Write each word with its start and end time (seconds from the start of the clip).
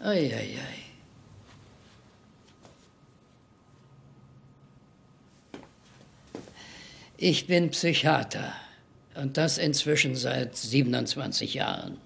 Ei, 0.00 0.30
ei, 0.30 0.58
ei. 0.58 0.86
Ich 7.16 7.46
bin 7.46 7.70
Psychiater 7.70 8.52
und 9.14 9.38
das 9.38 9.56
inzwischen 9.56 10.14
seit 10.14 10.54
27 10.54 11.54
Jahren. 11.54 11.96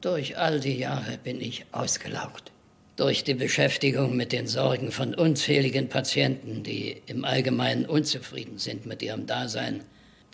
Durch 0.00 0.38
all 0.38 0.60
die 0.60 0.78
Jahre 0.78 1.18
bin 1.18 1.40
ich 1.40 1.66
ausgelaugt. 1.72 2.52
Durch 2.94 3.24
die 3.24 3.34
Beschäftigung 3.34 4.16
mit 4.16 4.30
den 4.30 4.46
Sorgen 4.46 4.92
von 4.92 5.12
unzähligen 5.12 5.88
Patienten, 5.88 6.62
die 6.62 7.02
im 7.06 7.24
Allgemeinen 7.24 7.84
unzufrieden 7.84 8.58
sind 8.58 8.86
mit 8.86 9.02
ihrem 9.02 9.26
Dasein, 9.26 9.82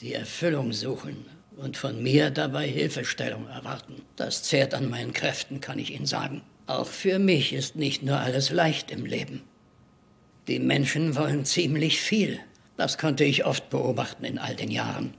die 0.01 0.13
Erfüllung 0.13 0.75
suchen 0.75 1.25
und 1.57 1.79
von 1.79 2.03
mir 2.03 2.31
dabei 2.31 2.69
Hilfestellung 2.69 3.49
erwarten. 3.49 4.03
Das 4.17 4.43
zehrt 4.43 4.75
an 4.75 4.91
meinen 4.91 5.15
Kräften, 5.15 5.63
kann 5.63 5.79
ich 5.79 5.91
Ihnen 5.93 6.07
sagen. 6.07 6.43
Auch 6.67 6.87
für 6.87 7.19
mich 7.19 7.53
ist 7.53 7.77
nicht 7.77 8.03
nur 8.03 8.19
alles 8.19 8.51
leicht 8.51 8.91
im 8.91 9.05
Leben. 9.05 9.43
Die 10.49 10.59
Menschen 10.59 11.17
wollen 11.17 11.45
ziemlich 11.45 12.01
viel. 12.01 12.41
Das 12.77 12.99
konnte 12.99 13.25
ich 13.25 13.45
oft 13.45 13.71
beobachten 13.71 14.25
in 14.25 14.39
all 14.39 14.57
den 14.57 14.71
Jahren. 14.71 15.15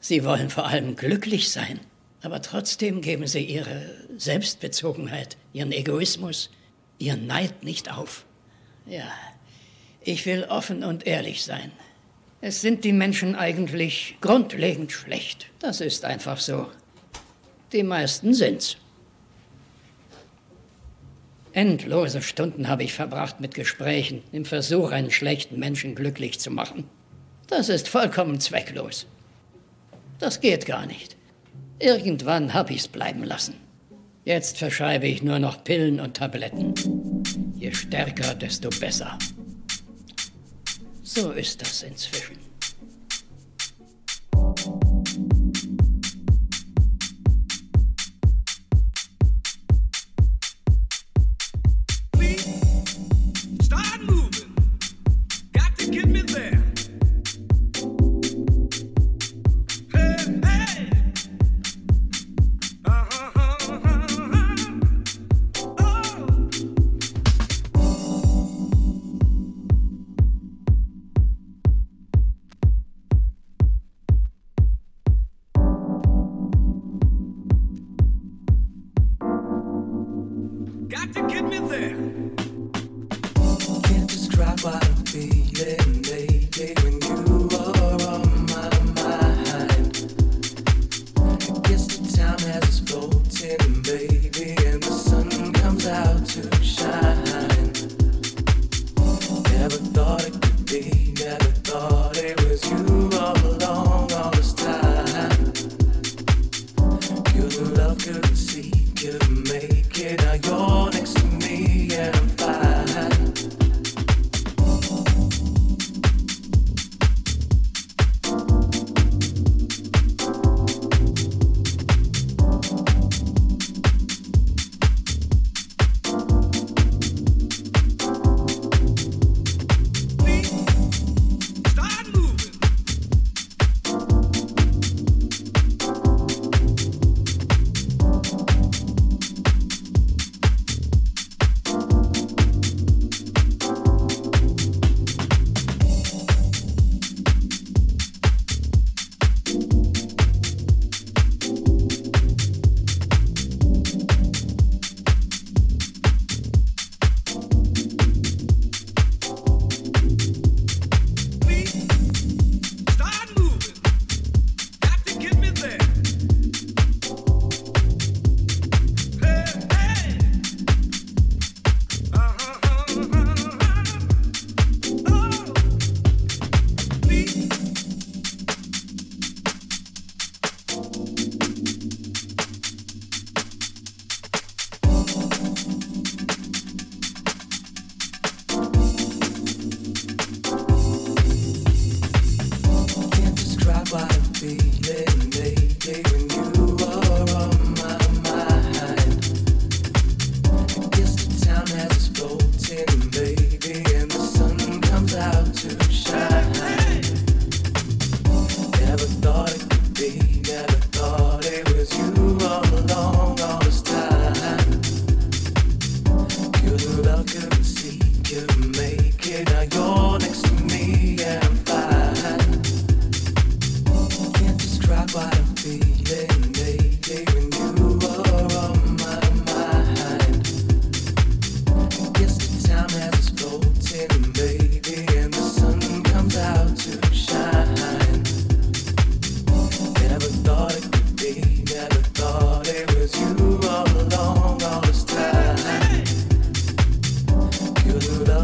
Sie 0.00 0.24
wollen 0.24 0.50
vor 0.50 0.66
allem 0.66 0.94
glücklich 0.94 1.50
sein, 1.50 1.80
aber 2.22 2.40
trotzdem 2.42 3.00
geben 3.00 3.26
sie 3.26 3.44
ihre 3.44 3.94
Selbstbezogenheit, 4.16 5.36
ihren 5.52 5.72
Egoismus, 5.72 6.50
ihren 6.98 7.26
Neid 7.26 7.64
nicht 7.64 7.90
auf. 7.92 8.24
Ja, 8.86 9.10
ich 10.02 10.24
will 10.26 10.44
offen 10.44 10.84
und 10.84 11.06
ehrlich 11.06 11.44
sein. 11.44 11.72
Es 12.40 12.60
sind 12.60 12.84
die 12.84 12.92
Menschen 12.92 13.34
eigentlich 13.34 14.16
grundlegend 14.20 14.92
schlecht. 14.92 15.46
Das 15.58 15.80
ist 15.80 16.04
einfach 16.04 16.38
so. 16.38 16.70
Die 17.72 17.82
meisten 17.82 18.32
sind's. 18.32 18.76
Endlose 21.52 22.22
Stunden 22.22 22.68
habe 22.68 22.84
ich 22.84 22.92
verbracht 22.92 23.40
mit 23.40 23.54
Gesprächen, 23.54 24.22
im 24.32 24.44
Versuch, 24.44 24.90
einen 24.90 25.10
schlechten 25.10 25.58
Menschen 25.58 25.94
glücklich 25.94 26.38
zu 26.40 26.50
machen. 26.50 26.84
Das 27.46 27.68
ist 27.68 27.88
vollkommen 27.88 28.40
zwecklos. 28.40 29.06
Das 30.18 30.40
geht 30.40 30.66
gar 30.66 30.86
nicht. 30.86 31.16
Irgendwann 31.78 32.54
habe 32.54 32.72
ich's 32.72 32.88
bleiben 32.88 33.24
lassen. 33.24 33.54
Jetzt 34.24 34.58
verschreibe 34.58 35.06
ich 35.06 35.22
nur 35.22 35.38
noch 35.38 35.64
Pillen 35.64 36.00
und 36.00 36.16
Tabletten. 36.16 36.74
Je 37.56 37.72
stärker, 37.72 38.34
desto 38.34 38.68
besser. 38.68 39.16
So 41.02 41.30
ist 41.30 41.62
das 41.62 41.82
inzwischen. 41.82 42.37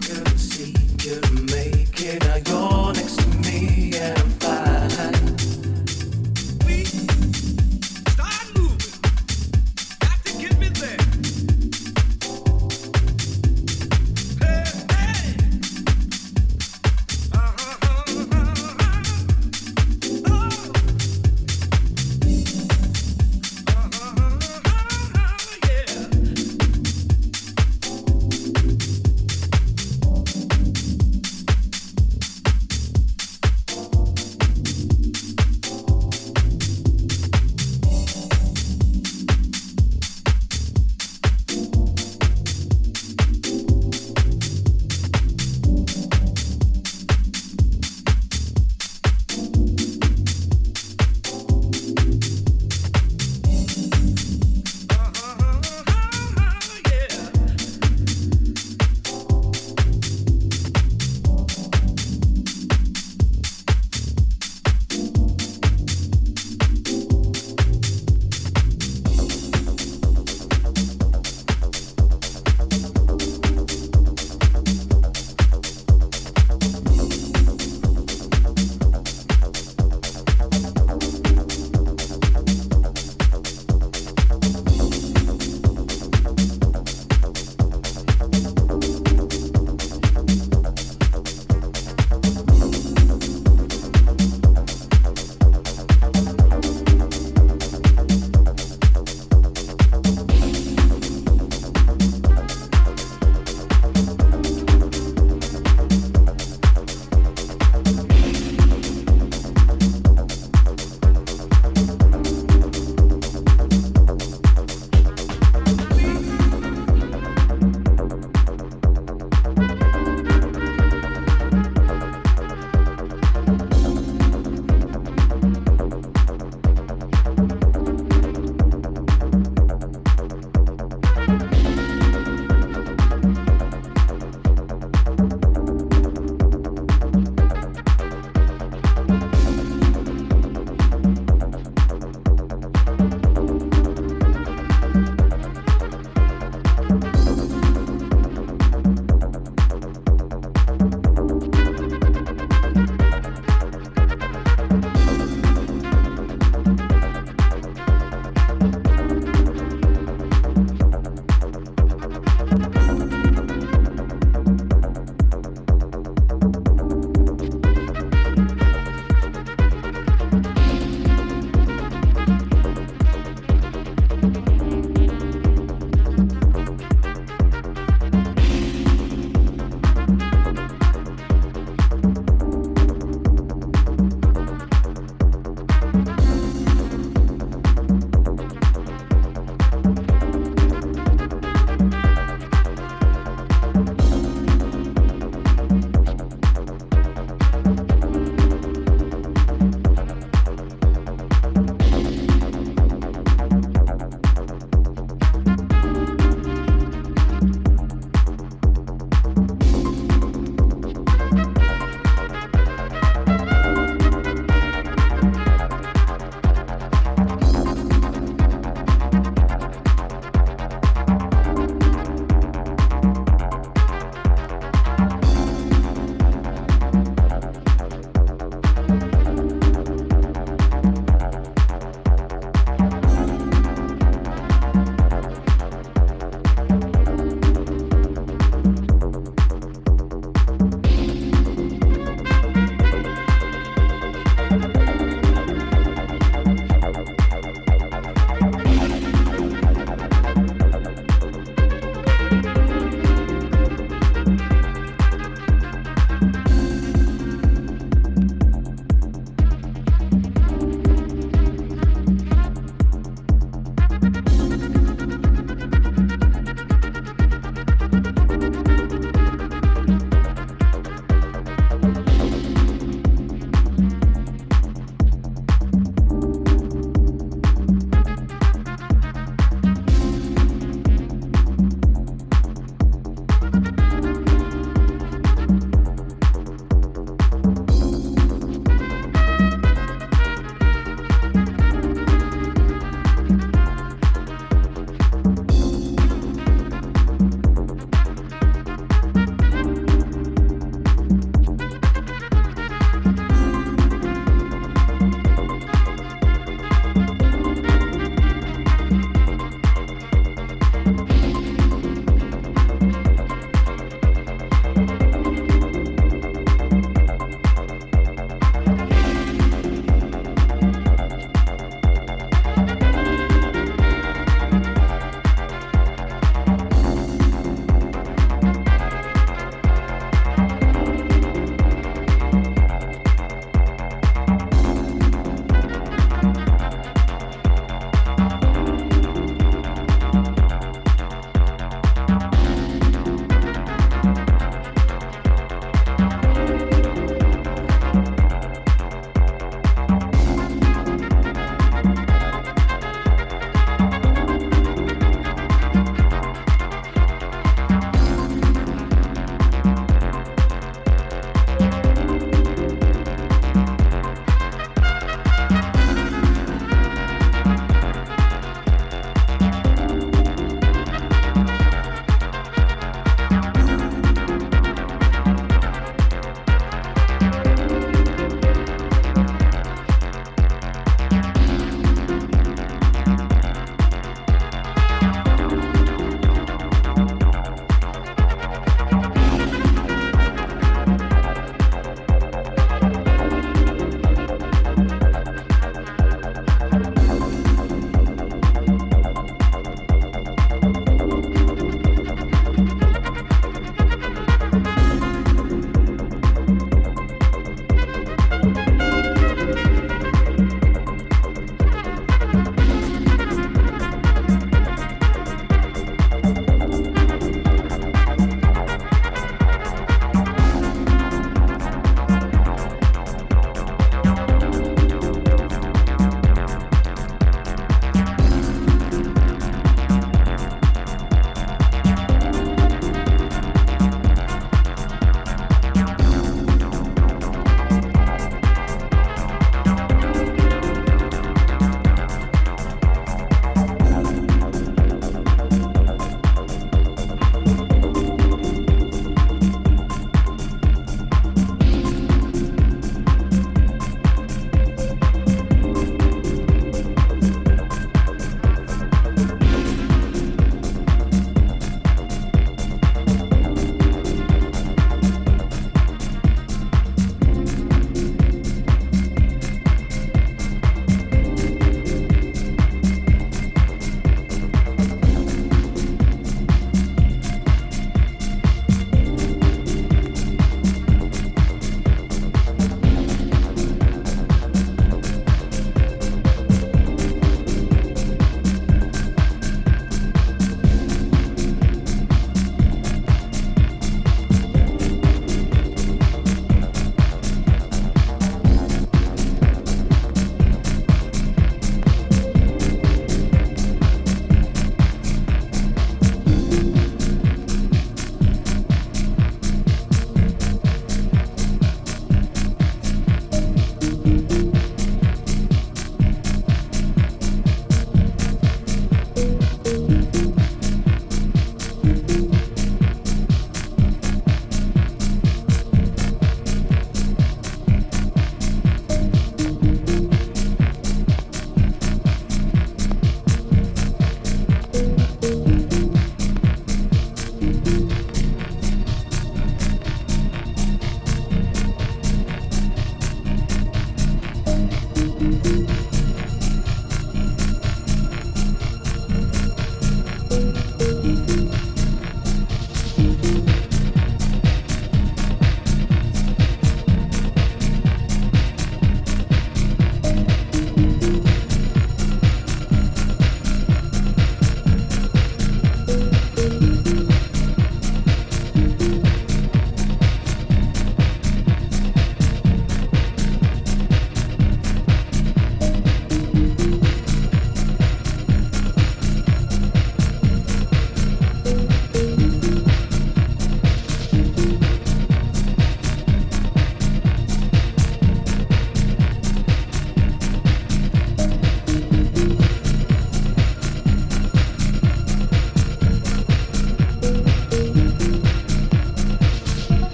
Good. 0.00 0.29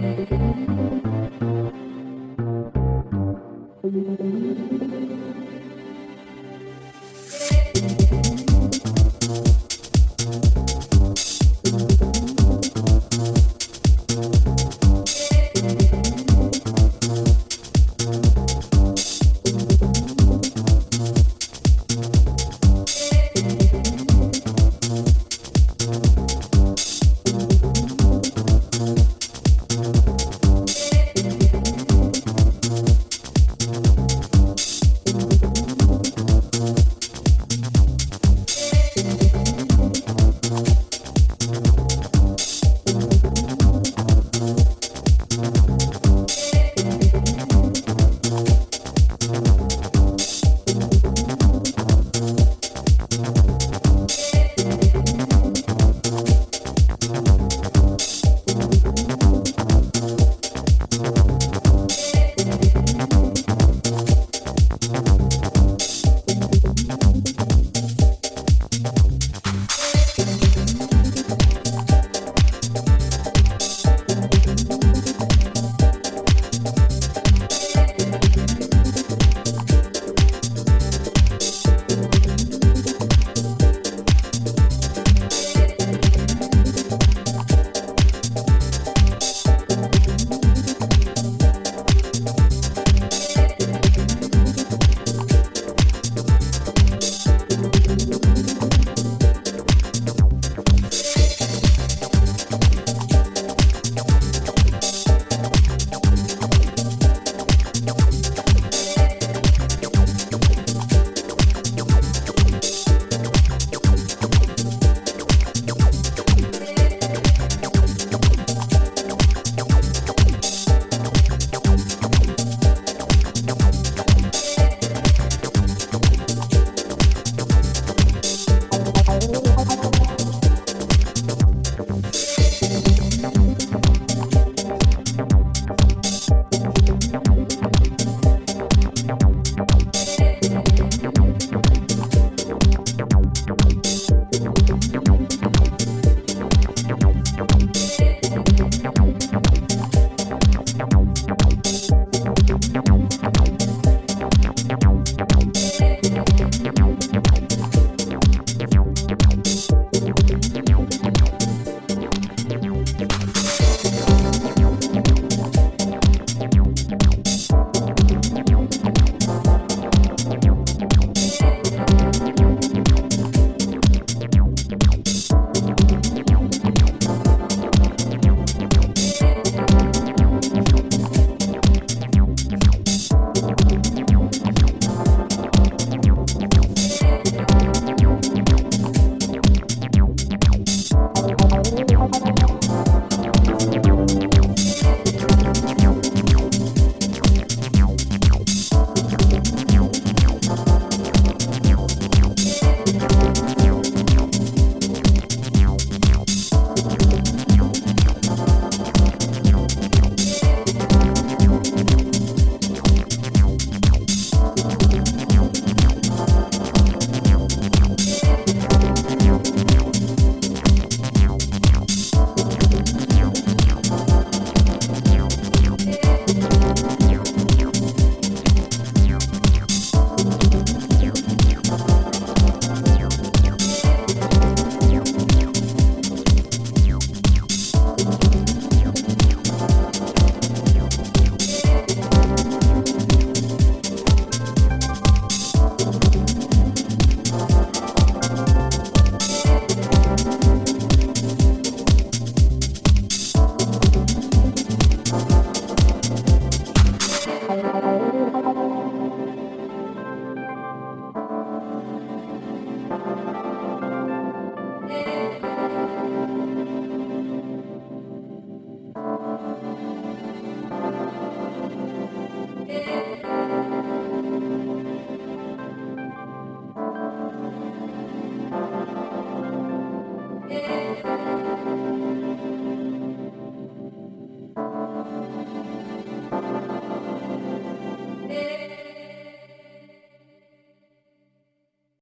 Müzik 0.00 0.77